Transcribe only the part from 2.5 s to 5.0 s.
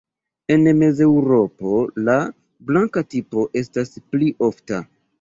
„blanka tipo“ estas pli ofta.